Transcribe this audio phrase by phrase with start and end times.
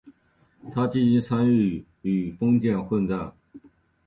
[0.71, 1.47] 他积极参
[2.01, 3.35] 与封建混战。